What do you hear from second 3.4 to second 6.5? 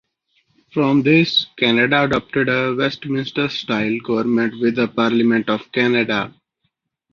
style government with a Parliament of Canada.